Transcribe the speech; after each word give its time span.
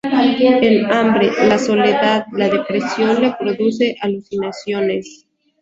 El 0.41 0.91
hambre, 0.91 1.29
la 1.47 1.59
soledad, 1.59 2.25
la 2.31 2.49
depresión 2.49 3.21
le 3.21 3.35
producen 3.39 3.95
alucinaciones. 4.01 5.27